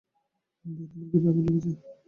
বে, 0.65 0.83
তোমার 0.91 1.07
কেপে 1.11 1.27
আগুন 1.29 1.43
লেগেছে। 1.47 1.71